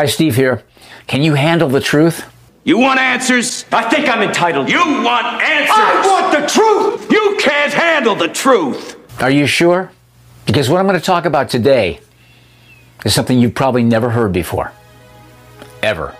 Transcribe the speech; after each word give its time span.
Hi, 0.00 0.06
Steve 0.06 0.34
here. 0.34 0.62
Can 1.08 1.20
you 1.20 1.34
handle 1.34 1.68
the 1.68 1.78
truth? 1.78 2.24
You 2.64 2.78
want 2.78 2.98
answers? 2.98 3.66
I 3.70 3.86
think 3.90 4.08
I'm 4.08 4.22
entitled. 4.22 4.70
You 4.70 4.78
want 4.78 5.26
answers? 5.42 5.76
I 5.76 6.02
want 6.06 6.32
the 6.32 6.46
truth! 6.48 7.12
You 7.12 7.36
can't 7.38 7.70
handle 7.70 8.14
the 8.14 8.28
truth! 8.28 8.96
Are 9.20 9.30
you 9.30 9.44
sure? 9.44 9.92
Because 10.46 10.70
what 10.70 10.78
I'm 10.78 10.86
going 10.86 10.98
to 10.98 11.04
talk 11.04 11.26
about 11.26 11.50
today 11.50 12.00
is 13.04 13.14
something 13.14 13.38
you've 13.38 13.54
probably 13.54 13.84
never 13.84 14.08
heard 14.08 14.32
before. 14.32 14.72
Ever. 15.82 16.16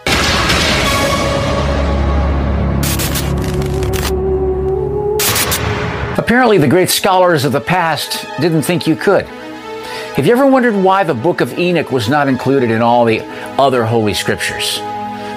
Apparently, 6.18 6.58
the 6.58 6.68
great 6.68 6.90
scholars 6.90 7.46
of 7.46 7.52
the 7.52 7.62
past 7.62 8.26
didn't 8.42 8.60
think 8.60 8.86
you 8.86 8.94
could. 8.94 9.26
Have 10.16 10.26
you 10.26 10.32
ever 10.32 10.44
wondered 10.44 10.74
why 10.74 11.04
the 11.04 11.14
book 11.14 11.40
of 11.40 11.56
Enoch 11.56 11.92
was 11.92 12.08
not 12.08 12.26
included 12.26 12.72
in 12.72 12.82
all 12.82 13.04
the 13.04 13.20
other 13.60 13.84
holy 13.84 14.12
scriptures? 14.12 14.80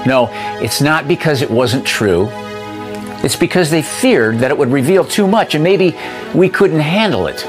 No, 0.03 0.29
it's 0.63 0.81
not 0.81 1.07
because 1.07 1.43
it 1.43 1.51
wasn't 1.51 1.85
true. 1.85 2.27
It's 3.23 3.35
because 3.35 3.69
they 3.69 3.83
feared 3.83 4.39
that 4.39 4.49
it 4.49 4.57
would 4.57 4.71
reveal 4.71 5.05
too 5.05 5.27
much 5.27 5.53
and 5.53 5.63
maybe 5.63 5.95
we 6.33 6.49
couldn't 6.49 6.79
handle 6.79 7.27
it. 7.27 7.45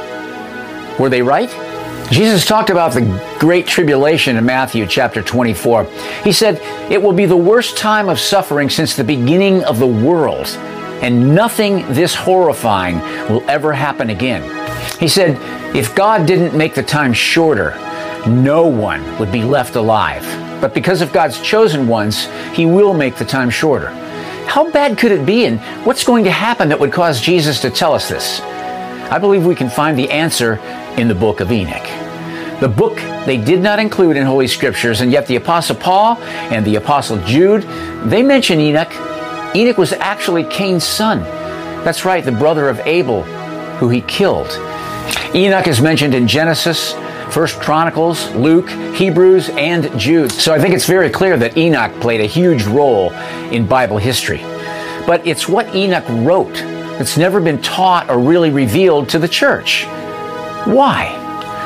Were 1.00 1.08
they 1.08 1.22
right? 1.22 1.48
Jesus 2.12 2.44
talked 2.44 2.68
about 2.68 2.92
the 2.92 3.36
great 3.40 3.66
tribulation 3.66 4.36
in 4.36 4.44
Matthew 4.44 4.86
chapter 4.86 5.22
24. 5.22 5.84
He 6.24 6.30
said, 6.30 6.60
It 6.92 7.02
will 7.02 7.14
be 7.14 7.24
the 7.24 7.36
worst 7.36 7.78
time 7.78 8.10
of 8.10 8.20
suffering 8.20 8.68
since 8.68 8.94
the 8.94 9.02
beginning 9.02 9.64
of 9.64 9.78
the 9.78 9.86
world, 9.86 10.46
and 11.00 11.34
nothing 11.34 11.90
this 11.94 12.14
horrifying 12.14 12.98
will 13.30 13.42
ever 13.48 13.72
happen 13.72 14.10
again. 14.10 14.42
He 14.98 15.08
said, 15.08 15.38
If 15.76 15.94
God 15.94 16.26
didn't 16.26 16.56
make 16.56 16.74
the 16.74 16.82
time 16.82 17.12
shorter, 17.12 17.74
no 18.26 18.66
one 18.66 19.18
would 19.18 19.32
be 19.32 19.42
left 19.42 19.76
alive. 19.76 20.24
But 20.60 20.72
because 20.72 21.02
of 21.02 21.12
God's 21.12 21.40
chosen 21.42 21.86
ones, 21.86 22.26
He 22.54 22.64
will 22.64 22.94
make 22.94 23.16
the 23.16 23.24
time 23.24 23.50
shorter. 23.50 23.88
How 24.46 24.70
bad 24.70 24.98
could 24.98 25.12
it 25.12 25.26
be, 25.26 25.46
and 25.46 25.60
what's 25.84 26.04
going 26.04 26.24
to 26.24 26.30
happen 26.30 26.68
that 26.68 26.78
would 26.78 26.92
cause 26.92 27.20
Jesus 27.20 27.60
to 27.62 27.70
tell 27.70 27.92
us 27.92 28.08
this? 28.08 28.40
I 28.40 29.18
believe 29.18 29.44
we 29.44 29.54
can 29.54 29.68
find 29.68 29.98
the 29.98 30.10
answer 30.10 30.58
in 30.96 31.08
the 31.08 31.14
book 31.14 31.40
of 31.40 31.50
Enoch. 31.50 31.82
The 32.60 32.68
book 32.68 32.96
they 33.26 33.36
did 33.36 33.60
not 33.60 33.78
include 33.78 34.16
in 34.16 34.24
Holy 34.24 34.46
Scriptures, 34.46 35.00
and 35.00 35.10
yet 35.10 35.26
the 35.26 35.36
Apostle 35.36 35.76
Paul 35.76 36.18
and 36.52 36.64
the 36.64 36.76
Apostle 36.76 37.18
Jude, 37.24 37.62
they 38.04 38.22
mention 38.22 38.60
Enoch. 38.60 38.92
Enoch 39.56 39.76
was 39.76 39.92
actually 39.92 40.44
Cain's 40.44 40.84
son. 40.84 41.20
That's 41.84 42.04
right, 42.04 42.24
the 42.24 42.32
brother 42.32 42.68
of 42.68 42.80
Abel, 42.86 43.24
who 43.78 43.88
he 43.88 44.00
killed. 44.02 44.48
Enoch 45.34 45.66
is 45.66 45.80
mentioned 45.80 46.14
in 46.14 46.28
Genesis, 46.28 46.92
First 47.30 47.60
Chronicles, 47.60 48.30
Luke, 48.34 48.68
Hebrews, 48.94 49.48
and 49.50 49.98
Jude. 49.98 50.30
So 50.30 50.54
I 50.54 50.60
think 50.60 50.74
it's 50.74 50.86
very 50.86 51.10
clear 51.10 51.36
that 51.36 51.56
Enoch 51.56 51.92
played 52.00 52.20
a 52.20 52.26
huge 52.26 52.64
role 52.64 53.12
in 53.50 53.66
Bible 53.66 53.98
history. 53.98 54.38
But 55.06 55.26
it's 55.26 55.48
what 55.48 55.74
Enoch 55.74 56.04
wrote 56.08 56.54
that's 56.96 57.16
never 57.16 57.40
been 57.40 57.60
taught 57.60 58.08
or 58.08 58.18
really 58.18 58.50
revealed 58.50 59.08
to 59.10 59.18
the 59.18 59.28
church. 59.28 59.84
Why? 60.64 61.20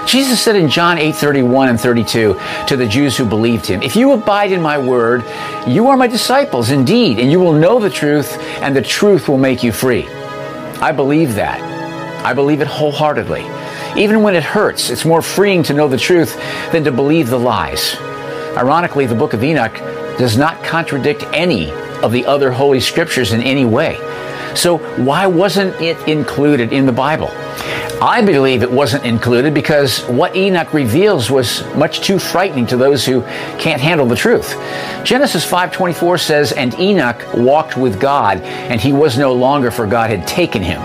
Jesus 0.08 0.40
said 0.40 0.56
in 0.56 0.70
John 0.70 0.96
8 0.96 1.14
31 1.14 1.68
and 1.68 1.78
32 1.78 2.40
to 2.66 2.76
the 2.76 2.86
Jews 2.86 3.14
who 3.16 3.26
believed 3.26 3.66
him, 3.66 3.82
If 3.82 3.94
you 3.94 4.12
abide 4.12 4.52
in 4.52 4.62
my 4.62 4.78
word, 4.78 5.22
you 5.66 5.88
are 5.88 5.98
my 5.98 6.06
disciples 6.06 6.70
indeed, 6.70 7.18
and 7.18 7.30
you 7.30 7.38
will 7.38 7.52
know 7.52 7.78
the 7.78 7.90
truth, 7.90 8.38
and 8.62 8.74
the 8.74 8.80
truth 8.80 9.28
will 9.28 9.36
make 9.36 9.62
you 9.62 9.70
free. 9.70 10.08
I 10.80 10.92
believe 10.92 11.34
that. 11.34 11.77
I 12.28 12.34
believe 12.34 12.60
it 12.60 12.66
wholeheartedly. 12.66 13.46
Even 13.96 14.22
when 14.22 14.34
it 14.34 14.42
hurts, 14.42 14.90
it's 14.90 15.06
more 15.06 15.22
freeing 15.22 15.62
to 15.62 15.72
know 15.72 15.88
the 15.88 15.96
truth 15.96 16.36
than 16.72 16.84
to 16.84 16.92
believe 16.92 17.30
the 17.30 17.38
lies. 17.38 17.96
Ironically, 18.54 19.06
the 19.06 19.14
book 19.14 19.32
of 19.32 19.42
Enoch 19.42 19.72
does 20.18 20.36
not 20.36 20.62
contradict 20.62 21.24
any 21.32 21.70
of 22.02 22.12
the 22.12 22.26
other 22.26 22.50
holy 22.50 22.80
scriptures 22.80 23.32
in 23.32 23.40
any 23.40 23.64
way. 23.64 23.96
So, 24.54 24.76
why 25.02 25.26
wasn't 25.26 25.80
it 25.80 25.96
included 26.06 26.70
in 26.70 26.84
the 26.84 26.92
Bible? 26.92 27.30
I 28.02 28.20
believe 28.20 28.62
it 28.62 28.70
wasn't 28.70 29.06
included 29.06 29.54
because 29.54 30.02
what 30.02 30.36
Enoch 30.36 30.74
reveals 30.74 31.30
was 31.30 31.64
much 31.76 32.02
too 32.02 32.18
frightening 32.18 32.66
to 32.66 32.76
those 32.76 33.06
who 33.06 33.22
can't 33.58 33.80
handle 33.80 34.06
the 34.06 34.16
truth. 34.16 34.54
Genesis 35.02 35.46
5:24 35.46 36.18
says, 36.18 36.52
"And 36.52 36.78
Enoch 36.78 37.24
walked 37.34 37.78
with 37.78 37.98
God, 37.98 38.42
and 38.42 38.82
he 38.82 38.92
was 38.92 39.16
no 39.16 39.32
longer 39.32 39.70
for 39.70 39.86
God 39.86 40.10
had 40.10 40.26
taken 40.26 40.62
him." 40.62 40.82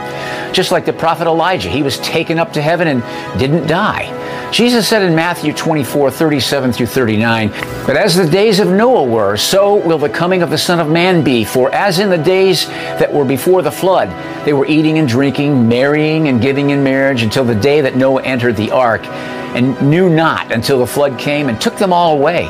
Just 0.53 0.71
like 0.71 0.85
the 0.85 0.93
prophet 0.93 1.25
Elijah, 1.25 1.69
he 1.69 1.81
was 1.81 1.97
taken 1.97 2.37
up 2.37 2.53
to 2.53 2.61
heaven 2.61 2.87
and 2.87 3.39
didn't 3.39 3.67
die. 3.67 4.51
Jesus 4.51 4.87
said 4.87 5.01
in 5.01 5.15
Matthew 5.15 5.51
24, 5.51 6.11
37 6.11 6.71
through 6.71 6.85
39, 6.85 7.49
But 7.87 7.97
as 7.97 8.15
the 8.15 8.29
days 8.29 8.59
of 8.59 8.67
Noah 8.67 9.03
were, 9.03 9.35
so 9.35 9.75
will 9.75 9.97
the 9.97 10.09
coming 10.09 10.43
of 10.43 10.51
the 10.51 10.57
Son 10.59 10.79
of 10.79 10.87
Man 10.87 11.23
be. 11.23 11.43
For 11.43 11.73
as 11.73 11.97
in 11.97 12.11
the 12.11 12.19
days 12.19 12.67
that 12.67 13.11
were 13.11 13.25
before 13.25 13.63
the 13.63 13.71
flood, 13.71 14.09
they 14.45 14.53
were 14.53 14.67
eating 14.67 14.99
and 14.99 15.07
drinking, 15.07 15.67
marrying 15.67 16.27
and 16.27 16.39
giving 16.39 16.69
in 16.69 16.83
marriage 16.83 17.23
until 17.23 17.43
the 17.43 17.55
day 17.55 17.81
that 17.81 17.95
Noah 17.95 18.21
entered 18.21 18.55
the 18.55 18.69
ark, 18.69 19.03
and 19.07 19.81
knew 19.81 20.07
not 20.07 20.51
until 20.51 20.77
the 20.77 20.87
flood 20.87 21.17
came 21.17 21.49
and 21.49 21.59
took 21.59 21.77
them 21.77 21.91
all 21.91 22.15
away. 22.15 22.45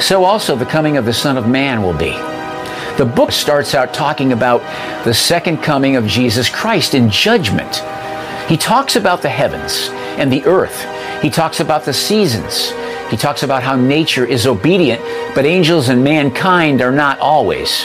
So 0.00 0.24
also 0.24 0.56
the 0.56 0.64
coming 0.64 0.96
of 0.96 1.04
the 1.04 1.12
Son 1.12 1.36
of 1.36 1.46
Man 1.46 1.82
will 1.82 1.96
be. 1.96 2.35
The 2.96 3.04
book 3.04 3.30
starts 3.30 3.74
out 3.74 3.92
talking 3.92 4.32
about 4.32 4.62
the 5.04 5.12
second 5.12 5.58
coming 5.58 5.96
of 5.96 6.06
Jesus 6.06 6.48
Christ 6.48 6.94
in 6.94 7.10
judgment. 7.10 7.82
He 8.48 8.56
talks 8.56 8.96
about 8.96 9.20
the 9.20 9.28
heavens 9.28 9.90
and 10.16 10.32
the 10.32 10.42
earth. 10.46 10.82
He 11.20 11.28
talks 11.28 11.60
about 11.60 11.84
the 11.84 11.92
seasons. 11.92 12.70
He 13.10 13.18
talks 13.18 13.42
about 13.42 13.62
how 13.62 13.76
nature 13.76 14.24
is 14.24 14.46
obedient, 14.46 15.02
but 15.34 15.44
angels 15.44 15.90
and 15.90 16.02
mankind 16.02 16.80
are 16.80 16.90
not 16.90 17.18
always. 17.18 17.84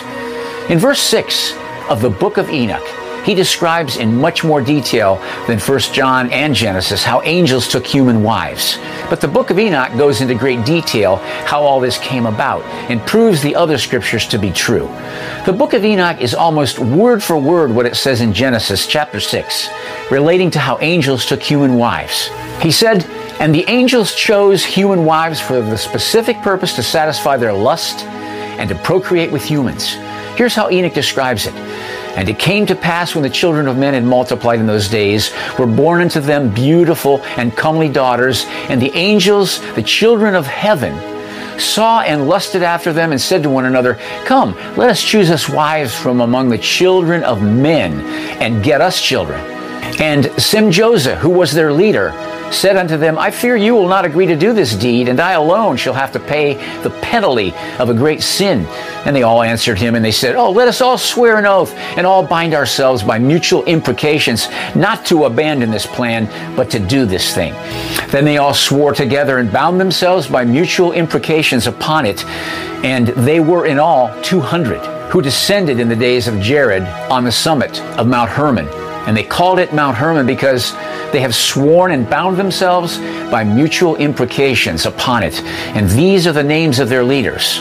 In 0.69 0.79
verse 0.79 1.01
6 1.01 1.55
of 1.89 2.01
the 2.01 2.09
book 2.09 2.37
of 2.37 2.49
Enoch, 2.49 2.87
he 3.23 3.35
describes 3.35 3.97
in 3.97 4.17
much 4.17 4.43
more 4.43 4.61
detail 4.61 5.15
than 5.47 5.59
1 5.59 5.79
John 5.93 6.29
and 6.31 6.55
Genesis 6.55 7.03
how 7.03 7.21
angels 7.21 7.67
took 7.67 7.85
human 7.85 8.23
wives. 8.23 8.77
But 9.09 9.21
the 9.21 9.27
book 9.27 9.49
of 9.49 9.59
Enoch 9.59 9.95
goes 9.97 10.21
into 10.21 10.35
great 10.35 10.65
detail 10.65 11.17
how 11.45 11.61
all 11.61 11.79
this 11.79 11.97
came 11.99 12.25
about 12.25 12.63
and 12.89 13.01
proves 13.05 13.41
the 13.41 13.55
other 13.55 13.77
scriptures 13.77 14.27
to 14.29 14.37
be 14.37 14.51
true. 14.51 14.87
The 15.45 15.53
book 15.53 15.73
of 15.73 15.85
Enoch 15.85 16.19
is 16.19 16.33
almost 16.33 16.79
word 16.79 17.21
for 17.21 17.37
word 17.37 17.71
what 17.71 17.85
it 17.85 17.95
says 17.95 18.21
in 18.21 18.33
Genesis 18.33 18.87
chapter 18.87 19.19
6, 19.19 19.69
relating 20.09 20.49
to 20.51 20.59
how 20.59 20.77
angels 20.81 21.25
took 21.25 21.41
human 21.41 21.75
wives. 21.75 22.29
He 22.61 22.71
said, 22.71 23.05
And 23.39 23.53
the 23.53 23.65
angels 23.67 24.15
chose 24.15 24.63
human 24.63 25.05
wives 25.05 25.39
for 25.39 25.61
the 25.61 25.77
specific 25.77 26.37
purpose 26.41 26.75
to 26.75 26.83
satisfy 26.83 27.37
their 27.37 27.53
lust 27.53 28.03
and 28.05 28.69
to 28.69 28.75
procreate 28.75 29.31
with 29.31 29.43
humans. 29.43 29.93
Here's 30.35 30.55
how 30.55 30.69
Enoch 30.69 30.93
describes 30.93 31.45
it. 31.47 31.53
And 32.15 32.27
it 32.27 32.39
came 32.39 32.65
to 32.65 32.75
pass 32.75 33.15
when 33.15 33.23
the 33.23 33.29
children 33.29 33.67
of 33.67 33.77
men 33.77 33.93
had 33.93 34.03
multiplied 34.03 34.59
in 34.59 34.67
those 34.67 34.89
days, 34.89 35.31
were 35.57 35.67
born 35.67 36.01
unto 36.01 36.19
them 36.19 36.53
beautiful 36.53 37.21
and 37.37 37.55
comely 37.55 37.89
daughters, 37.89 38.45
and 38.69 38.81
the 38.81 38.93
angels, 38.93 39.61
the 39.75 39.83
children 39.83 40.35
of 40.35 40.45
heaven, 40.45 40.93
saw 41.59 42.01
and 42.01 42.27
lusted 42.27 42.63
after 42.63 42.91
them, 42.91 43.11
and 43.11 43.21
said 43.21 43.43
to 43.43 43.49
one 43.49 43.65
another, 43.65 43.95
Come, 44.25 44.55
let 44.75 44.89
us 44.89 45.03
choose 45.03 45.29
us 45.29 45.47
wives 45.47 45.95
from 45.95 46.21
among 46.21 46.49
the 46.49 46.57
children 46.57 47.23
of 47.23 47.41
men, 47.41 48.01
and 48.41 48.63
get 48.63 48.81
us 48.81 49.01
children. 49.01 49.39
And 49.99 50.25
Semjaza, 50.25 51.17
who 51.17 51.29
was 51.29 51.51
their 51.53 51.71
leader, 51.71 52.09
said 52.51 52.75
unto 52.75 52.97
them, 52.97 53.17
I 53.17 53.31
fear 53.31 53.55
you 53.55 53.73
will 53.73 53.87
not 53.87 54.05
agree 54.05 54.25
to 54.27 54.35
do 54.35 54.53
this 54.53 54.75
deed, 54.75 55.07
and 55.07 55.19
I 55.19 55.33
alone 55.33 55.77
shall 55.77 55.93
have 55.93 56.11
to 56.13 56.19
pay 56.19 56.55
the 56.83 56.89
penalty 57.01 57.53
of 57.79 57.89
a 57.89 57.93
great 57.93 58.21
sin. 58.21 58.65
And 59.05 59.15
they 59.15 59.23
all 59.23 59.41
answered 59.41 59.79
him, 59.79 59.95
and 59.95 60.03
they 60.03 60.11
said, 60.11 60.35
Oh, 60.35 60.51
let 60.51 60.67
us 60.67 60.81
all 60.81 60.97
swear 60.97 61.37
an 61.37 61.45
oath, 61.45 61.73
and 61.97 62.05
all 62.05 62.25
bind 62.25 62.53
ourselves 62.53 63.03
by 63.03 63.17
mutual 63.17 63.63
imprecations, 63.65 64.49
not 64.75 65.05
to 65.07 65.25
abandon 65.25 65.71
this 65.71 65.85
plan, 65.85 66.27
but 66.55 66.69
to 66.71 66.79
do 66.79 67.05
this 67.05 67.33
thing. 67.33 67.53
Then 68.09 68.25
they 68.25 68.37
all 68.37 68.53
swore 68.53 68.93
together 68.93 69.39
and 69.39 69.51
bound 69.51 69.79
themselves 69.79 70.27
by 70.27 70.43
mutual 70.45 70.91
imprecations 70.91 71.67
upon 71.67 72.05
it, 72.05 72.25
and 72.83 73.07
they 73.07 73.39
were 73.39 73.65
in 73.65 73.79
all 73.79 74.13
two 74.21 74.39
hundred, 74.39 74.79
who 75.09 75.21
descended 75.21 75.79
in 75.79 75.89
the 75.89 75.95
days 75.95 76.27
of 76.27 76.39
Jared 76.39 76.83
on 77.09 77.23
the 77.23 77.31
summit 77.31 77.81
of 77.97 78.07
Mount 78.07 78.29
Hermon. 78.29 78.80
And 79.07 79.17
they 79.17 79.23
called 79.23 79.59
it 79.59 79.73
Mount 79.73 79.97
Hermon 79.97 80.25
because 80.25 80.73
they 81.11 81.21
have 81.21 81.35
sworn 81.35 81.91
and 81.91 82.09
bound 82.09 82.37
themselves 82.37 82.97
by 83.29 83.43
mutual 83.43 83.95
imprecations 83.95 84.85
upon 84.85 85.23
it. 85.23 85.41
And 85.75 85.89
these 85.89 86.27
are 86.27 86.33
the 86.33 86.43
names 86.43 86.79
of 86.79 86.89
their 86.89 87.03
leaders. 87.03 87.59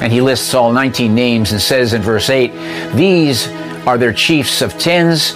And 0.00 0.12
he 0.12 0.20
lists 0.20 0.54
all 0.54 0.72
19 0.72 1.14
names 1.14 1.52
and 1.52 1.60
says 1.60 1.92
in 1.92 2.02
verse 2.02 2.30
8, 2.30 2.52
These 2.94 3.48
are 3.86 3.98
their 3.98 4.12
chiefs 4.12 4.62
of 4.62 4.78
tens. 4.78 5.34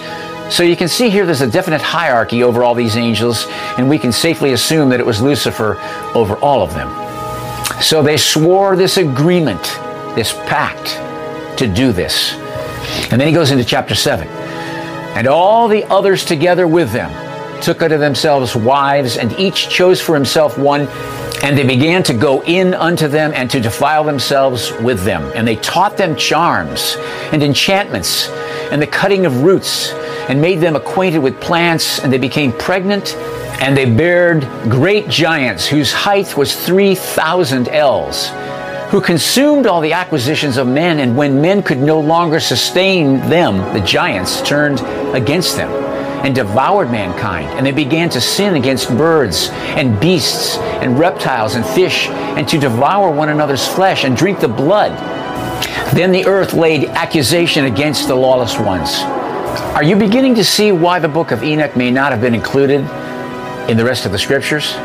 So 0.49 0.63
you 0.63 0.75
can 0.75 0.87
see 0.87 1.09
here 1.09 1.25
there's 1.25 1.41
a 1.41 1.49
definite 1.49 1.81
hierarchy 1.81 2.43
over 2.43 2.63
all 2.63 2.75
these 2.75 2.97
angels, 2.97 3.47
and 3.77 3.89
we 3.89 3.97
can 3.97 4.11
safely 4.11 4.53
assume 4.53 4.89
that 4.89 4.99
it 4.99 5.05
was 5.05 5.21
Lucifer 5.21 5.79
over 6.13 6.35
all 6.37 6.61
of 6.61 6.73
them. 6.73 6.89
So 7.81 8.03
they 8.03 8.17
swore 8.17 8.75
this 8.75 8.97
agreement, 8.97 9.61
this 10.15 10.33
pact, 10.33 10.97
to 11.57 11.67
do 11.67 11.91
this. 11.91 12.33
And 13.11 13.19
then 13.19 13.27
he 13.27 13.33
goes 13.33 13.51
into 13.51 13.63
chapter 13.63 13.95
7. 13.95 14.27
And 15.15 15.27
all 15.27 15.67
the 15.67 15.83
others 15.85 16.25
together 16.25 16.67
with 16.67 16.91
them 16.91 17.11
took 17.61 17.81
unto 17.81 17.97
themselves 17.97 18.55
wives, 18.55 19.17
and 19.17 19.31
each 19.33 19.69
chose 19.69 20.01
for 20.01 20.15
himself 20.15 20.57
one 20.57 20.87
And 21.43 21.57
they 21.57 21.65
began 21.65 22.03
to 22.03 22.13
go 22.13 22.43
in 22.43 22.75
unto 22.75 23.07
them 23.07 23.31
and 23.33 23.49
to 23.49 23.59
defile 23.59 24.03
themselves 24.03 24.71
with 24.73 25.03
them. 25.03 25.31
And 25.33 25.47
they 25.47 25.55
taught 25.55 25.97
them 25.97 26.15
charms 26.15 26.97
and 27.31 27.41
enchantments 27.41 28.29
and 28.71 28.79
the 28.79 28.85
cutting 28.85 29.25
of 29.25 29.41
roots 29.41 29.91
and 30.29 30.39
made 30.39 30.59
them 30.59 30.75
acquainted 30.75 31.17
with 31.17 31.41
plants. 31.41 31.99
And 31.99 32.13
they 32.13 32.19
became 32.19 32.53
pregnant 32.53 33.15
and 33.59 33.75
they 33.75 33.85
bared 33.85 34.43
great 34.69 35.07
giants 35.07 35.65
whose 35.67 35.91
height 35.91 36.37
was 36.37 36.55
3,000 36.55 37.69
ells 37.69 38.29
who 38.91 38.99
consumed 38.99 39.65
all 39.65 39.79
the 39.79 39.93
acquisitions 39.93 40.57
of 40.57 40.67
men, 40.67 40.99
and 40.99 41.15
when 41.15 41.41
men 41.41 41.63
could 41.63 41.77
no 41.77 41.97
longer 42.01 42.41
sustain 42.41 43.21
them, 43.29 43.57
the 43.73 43.79
giants 43.79 44.41
turned 44.41 44.81
against 45.15 45.55
them 45.55 45.71
and 46.25 46.35
devoured 46.35 46.91
mankind. 46.91 47.47
And 47.51 47.65
they 47.65 47.71
began 47.71 48.09
to 48.09 48.19
sin 48.19 48.55
against 48.55 48.89
birds 48.97 49.47
and 49.49 49.97
beasts 50.01 50.57
and 50.57 50.99
reptiles 50.99 51.55
and 51.55 51.65
fish, 51.65 52.09
and 52.09 52.45
to 52.49 52.59
devour 52.59 53.09
one 53.09 53.29
another's 53.29 53.65
flesh 53.65 54.03
and 54.03 54.15
drink 54.15 54.41
the 54.41 54.49
blood. 54.49 54.91
Then 55.95 56.11
the 56.11 56.25
earth 56.25 56.51
laid 56.51 56.89
accusation 56.89 57.65
against 57.65 58.09
the 58.09 58.15
lawless 58.15 58.59
ones. 58.59 58.99
Are 59.73 59.83
you 59.83 59.95
beginning 59.95 60.35
to 60.35 60.43
see 60.43 60.73
why 60.73 60.99
the 60.99 61.07
book 61.07 61.31
of 61.31 61.43
Enoch 61.43 61.77
may 61.77 61.91
not 61.91 62.11
have 62.11 62.19
been 62.19 62.35
included 62.35 62.81
in 63.69 63.77
the 63.77 63.85
rest 63.85 64.05
of 64.05 64.11
the 64.11 64.19
scriptures? 64.19 64.75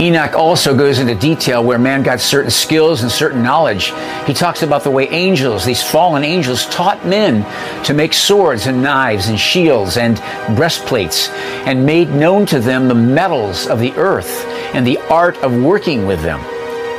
Enoch 0.00 0.34
also 0.34 0.76
goes 0.76 0.98
into 0.98 1.14
detail 1.14 1.62
where 1.62 1.78
man 1.78 2.02
got 2.02 2.20
certain 2.20 2.50
skills 2.50 3.02
and 3.02 3.10
certain 3.10 3.42
knowledge. 3.42 3.92
He 4.26 4.34
talks 4.34 4.62
about 4.62 4.84
the 4.84 4.90
way 4.90 5.08
angels, 5.08 5.64
these 5.64 5.82
fallen 5.82 6.24
angels, 6.24 6.66
taught 6.66 7.06
men 7.06 7.44
to 7.84 7.94
make 7.94 8.12
swords 8.12 8.66
and 8.66 8.82
knives 8.82 9.28
and 9.28 9.38
shields 9.38 9.96
and 9.96 10.16
breastplates 10.56 11.28
and 11.66 11.86
made 11.86 12.10
known 12.10 12.46
to 12.46 12.58
them 12.58 12.88
the 12.88 12.94
metals 12.94 13.66
of 13.66 13.78
the 13.78 13.92
earth 13.92 14.44
and 14.74 14.86
the 14.86 14.98
art 15.08 15.36
of 15.38 15.54
working 15.62 16.06
with 16.06 16.22
them, 16.22 16.40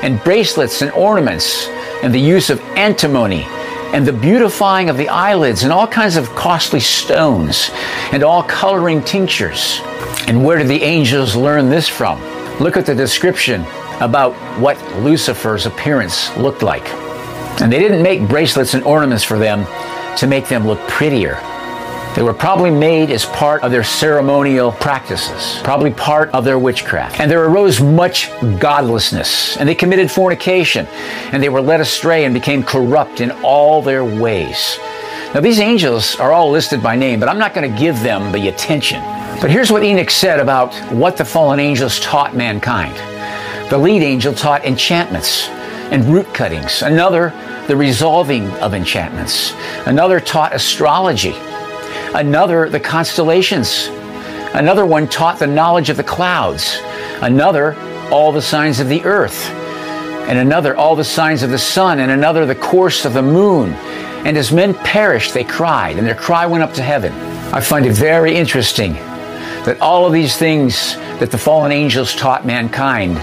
and 0.04 0.24
bracelets 0.24 0.82
and 0.82 0.92
ornaments, 0.92 1.68
and 2.04 2.14
the 2.14 2.20
use 2.20 2.50
of 2.50 2.62
antimony 2.78 3.46
and 3.94 4.08
the 4.08 4.14
beautifying 4.14 4.90
of 4.90 4.98
the 4.98 5.08
eyelids 5.08 5.64
and 5.64 5.72
all 5.72 5.88
kinds 5.88 6.16
of 6.16 6.28
costly 6.36 6.80
stones 6.80 7.70
and 8.12 8.24
all 8.24 8.44
coloring 8.44 9.04
tinctures. 9.04 9.80
And 10.28 10.44
where 10.44 10.58
did 10.58 10.68
the 10.68 10.82
angels 10.82 11.36
learn 11.36 11.70
this 11.70 11.88
from? 11.88 12.33
Look 12.60 12.78
at 12.78 12.86
the 12.86 12.94
description 12.94 13.66
about 14.00 14.34
what 14.60 14.78
Lucifer's 14.98 15.66
appearance 15.66 16.36
looked 16.38 16.62
like. 16.62 16.88
And 17.62 17.72
they 17.72 17.80
didn't 17.80 18.04
make 18.04 18.28
bracelets 18.28 18.76
and 18.76 18.84
ornaments 18.84 19.24
for 19.24 19.40
them 19.40 19.66
to 20.18 20.28
make 20.28 20.48
them 20.48 20.68
look 20.68 20.80
prettier. 20.88 21.40
They 22.16 22.22
were 22.22 22.34
probably 22.34 22.70
made 22.70 23.10
as 23.10 23.26
part 23.26 23.64
of 23.64 23.72
their 23.72 23.84
ceremonial 23.84 24.72
practices, 24.72 25.60
probably 25.64 25.92
part 25.92 26.30
of 26.30 26.46
their 26.46 26.60
witchcraft. 26.60 27.20
And 27.20 27.30
there 27.30 27.44
arose 27.44 27.82
much 27.82 28.30
godlessness, 28.60 29.58
and 29.58 29.68
they 29.68 29.74
committed 29.74 30.12
fornication, 30.12 30.86
and 31.32 31.42
they 31.42 31.50
were 31.50 31.62
led 31.62 31.82
astray 31.82 32.26
and 32.26 32.34
became 32.36 32.62
corrupt 32.62 33.20
in 33.20 33.32
all 33.44 33.82
their 33.82 34.06
ways. 34.06 34.78
Now, 35.34 35.40
these 35.40 35.60
angels 35.60 36.16
are 36.18 36.32
all 36.32 36.52
listed 36.52 36.84
by 36.84 36.96
name, 36.96 37.20
but 37.20 37.30
I'm 37.30 37.40
not 37.40 37.56
going 37.56 37.72
to 37.74 37.80
give 37.80 38.00
them 38.02 38.32
the 38.32 38.48
attention 38.50 39.02
but 39.44 39.52
here's 39.52 39.70
what 39.70 39.84
Enoch 39.84 40.10
said 40.10 40.40
about 40.40 40.74
what 40.90 41.18
the 41.18 41.26
fallen 41.26 41.60
angels 41.60 42.00
taught 42.00 42.34
mankind. 42.34 42.96
The 43.70 43.78
lead 43.78 44.02
angel 44.02 44.34
taught 44.34 44.64
enchantments 44.64 45.50
and 45.92 46.06
root 46.06 46.34
cuttings. 46.34 46.82
Another, 46.82 47.34
the 47.68 47.76
resolving 47.76 48.50
of 48.62 48.74
enchantments. 48.74 49.54
Another 49.86 50.22
taught 50.22 50.56
astrology. 50.56 51.36
Another, 52.16 52.70
the 52.70 52.80
constellations. 52.80 53.88
Another 54.54 54.86
one 54.86 55.10
taught 55.10 55.40
the 55.40 55.48
knowledge 55.48 55.90
of 55.90 55.98
the 55.98 56.06
clouds. 56.06 56.80
Another, 57.22 57.76
all 58.14 58.32
the 58.32 58.42
signs 58.42 58.80
of 58.80 58.88
the 58.88 59.04
earth. 59.04 59.50
And 60.30 60.40
another, 60.40 60.74
all 60.78 60.96
the 60.96 61.04
signs 61.04 61.44
of 61.44 61.50
the 61.50 61.60
sun. 61.60 62.00
And 62.00 62.12
another, 62.12 62.46
the 62.46 62.56
course 62.56 63.04
of 63.04 63.14
the 63.14 63.22
moon. 63.22 63.74
And 64.24 64.38
as 64.38 64.54
men 64.54 64.74
perished, 64.74 65.34
they 65.34 65.44
cried, 65.44 65.98
and 65.98 66.08
their 66.08 66.16
cry 66.16 66.46
went 66.46 66.64
up 66.64 66.74
to 66.76 66.82
heaven. 66.82 67.12
I 67.54 67.60
find 67.60 67.86
it 67.86 67.92
very 67.92 68.38
interesting 68.38 68.98
that 69.66 69.78
all 69.82 70.06
of 70.06 70.14
these 70.14 70.38
things 70.38 70.96
that 71.20 71.32
the 71.32 71.38
fallen 71.38 71.72
angels 71.72 72.16
taught 72.16 72.46
mankind 72.46 73.18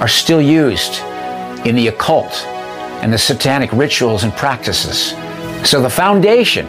are 0.00 0.08
still 0.08 0.40
used 0.40 1.00
in 1.66 1.74
the 1.74 1.88
occult 1.88 2.44
and 3.02 3.12
the 3.12 3.18
satanic 3.18 3.70
rituals 3.72 4.24
and 4.24 4.32
practices. 4.34 5.14
So 5.68 5.80
the 5.80 5.90
foundation 5.90 6.66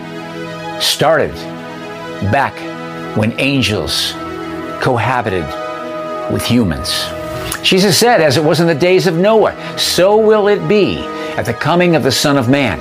started 0.81 1.33
back 2.31 2.55
when 3.17 3.39
angels 3.39 4.13
cohabited 4.81 5.45
with 6.31 6.43
humans. 6.43 7.05
Jesus 7.63 7.97
said, 7.97 8.21
as 8.21 8.37
it 8.37 8.43
was 8.43 8.59
in 8.59 8.67
the 8.67 8.75
days 8.75 9.07
of 9.07 9.15
Noah, 9.15 9.77
so 9.77 10.17
will 10.17 10.47
it 10.47 10.67
be 10.67 10.99
at 11.39 11.45
the 11.45 11.53
coming 11.53 11.95
of 11.95 12.03
the 12.03 12.11
Son 12.11 12.37
of 12.37 12.49
Man. 12.49 12.77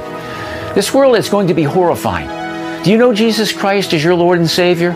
This 0.74 0.92
world 0.92 1.16
is 1.16 1.28
going 1.28 1.46
to 1.46 1.54
be 1.54 1.62
horrifying. 1.62 2.28
Do 2.82 2.90
you 2.90 2.96
know 2.96 3.12
Jesus 3.12 3.52
Christ 3.52 3.92
as 3.92 4.02
your 4.02 4.14
Lord 4.14 4.38
and 4.38 4.50
Savior? 4.50 4.92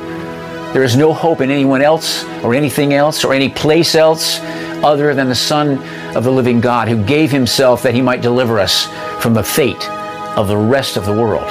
There 0.73 0.83
is 0.83 0.97
no 0.97 1.13
hope 1.13 1.43
in 1.43 1.51
anyone 1.51 1.83
else 1.83 2.25
or 2.43 2.55
anything 2.55 2.95
else 2.95 3.25
or 3.25 3.35
any 3.35 3.51
place 3.51 3.95
else 3.95 4.41
other 4.83 5.13
than 5.13 5.29
the 5.29 5.35
Son 5.35 5.77
of 6.17 6.25
the 6.25 6.31
living 6.31 6.63
God 6.63 6.89
who 6.89 7.05
gave 7.05 7.31
himself 7.31 7.83
that 7.83 7.93
he 7.93 8.01
might 8.01 8.23
deliver 8.23 8.59
us 8.59 8.87
from 9.23 9.35
the 9.35 9.43
fate 9.43 9.87
of 10.35 10.49
the 10.49 10.57
rest 10.57 10.97
of 10.97 11.05
the 11.05 11.13
world. 11.13 11.47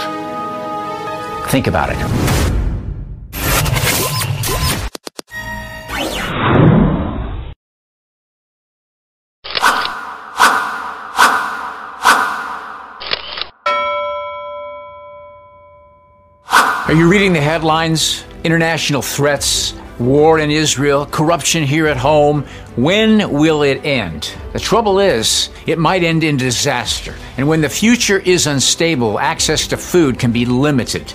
Think 1.49 1.67
about 1.67 1.91
it. 1.91 1.97
Are 16.87 16.93
you 16.93 17.07
reading 17.07 17.33
the 17.33 17.39
headlines? 17.39 18.25
International 18.43 19.01
threats, 19.01 19.73
war 19.99 20.39
in 20.39 20.49
Israel, 20.49 21.05
corruption 21.05 21.63
here 21.63 21.87
at 21.87 21.97
home. 21.97 22.43
When 22.75 23.31
will 23.31 23.61
it 23.63 23.85
end? 23.85 24.33
The 24.53 24.59
trouble 24.59 24.99
is, 24.99 25.49
it 25.65 25.77
might 25.77 26.03
end 26.03 26.23
in 26.23 26.37
disaster. 26.37 27.15
And 27.37 27.47
when 27.47 27.61
the 27.61 27.69
future 27.69 28.19
is 28.19 28.47
unstable, 28.47 29.19
access 29.19 29.67
to 29.67 29.77
food 29.77 30.19
can 30.19 30.31
be 30.31 30.45
limited. 30.45 31.13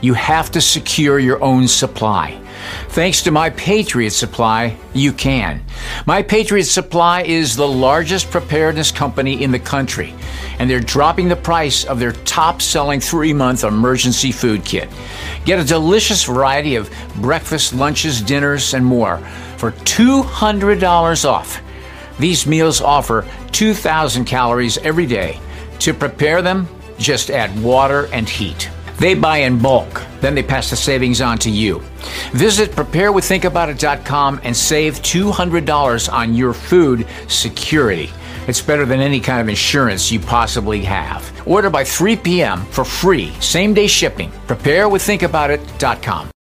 You 0.00 0.14
have 0.14 0.50
to 0.52 0.60
secure 0.60 1.18
your 1.18 1.42
own 1.42 1.66
supply. 1.66 2.40
Thanks 2.88 3.22
to 3.22 3.30
My 3.30 3.50
Patriot 3.50 4.10
Supply, 4.10 4.76
you 4.94 5.12
can. 5.12 5.62
My 6.06 6.22
Patriot 6.22 6.64
Supply 6.64 7.22
is 7.22 7.54
the 7.54 7.68
largest 7.68 8.30
preparedness 8.30 8.90
company 8.90 9.42
in 9.42 9.50
the 9.50 9.58
country, 9.58 10.14
and 10.58 10.68
they're 10.68 10.80
dropping 10.80 11.28
the 11.28 11.36
price 11.36 11.84
of 11.84 11.98
their 11.98 12.12
top 12.12 12.62
selling 12.62 13.00
three 13.00 13.32
month 13.32 13.64
emergency 13.64 14.32
food 14.32 14.64
kit. 14.64 14.88
Get 15.44 15.60
a 15.60 15.64
delicious 15.64 16.24
variety 16.24 16.76
of 16.76 16.90
breakfast, 17.16 17.74
lunches, 17.74 18.20
dinners, 18.20 18.74
and 18.74 18.84
more 18.84 19.18
for 19.56 19.72
$200 19.72 21.28
off. 21.28 21.60
These 22.18 22.46
meals 22.46 22.80
offer 22.80 23.26
2,000 23.52 24.24
calories 24.24 24.78
every 24.78 25.06
day. 25.06 25.40
To 25.80 25.94
prepare 25.94 26.42
them, 26.42 26.68
just 26.98 27.30
add 27.30 27.62
water 27.62 28.08
and 28.12 28.28
heat. 28.28 28.70
They 28.98 29.14
buy 29.14 29.38
in 29.38 29.58
bulk, 29.60 30.02
then 30.20 30.34
they 30.34 30.42
pass 30.42 30.70
the 30.70 30.76
savings 30.76 31.20
on 31.20 31.38
to 31.38 31.50
you. 31.50 31.80
Visit 32.32 32.72
preparewiththinkaboutit.com 32.72 34.40
and 34.42 34.56
save 34.56 34.94
$200 35.02 36.12
on 36.12 36.34
your 36.34 36.52
food 36.52 37.06
security. 37.28 38.10
It's 38.48 38.60
better 38.62 38.86
than 38.86 39.00
any 39.00 39.20
kind 39.20 39.40
of 39.40 39.48
insurance 39.48 40.10
you 40.10 40.20
possibly 40.20 40.82
have. 40.82 41.30
Order 41.46 41.70
by 41.70 41.84
3 41.84 42.16
p.m. 42.16 42.64
for 42.66 42.84
free, 42.84 43.32
same 43.40 43.74
day 43.74 43.86
shipping. 43.86 44.30
Preparewiththinkaboutit.com. 44.46 46.30